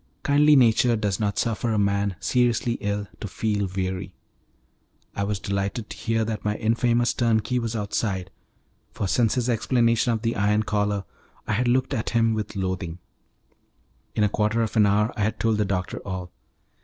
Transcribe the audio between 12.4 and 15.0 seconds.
loathing. In a quarter of an